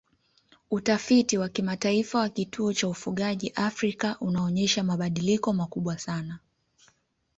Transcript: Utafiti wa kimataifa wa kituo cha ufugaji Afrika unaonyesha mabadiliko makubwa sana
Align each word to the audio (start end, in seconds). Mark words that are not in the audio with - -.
Utafiti 0.71 1.37
wa 1.37 1.49
kimataifa 1.49 2.19
wa 2.19 2.29
kituo 2.29 2.73
cha 2.73 2.87
ufugaji 2.87 3.49
Afrika 3.55 4.17
unaonyesha 4.19 4.83
mabadiliko 4.83 5.53
makubwa 5.53 5.97
sana 5.97 6.39